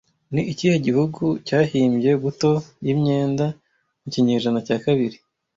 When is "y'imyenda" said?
2.85-3.45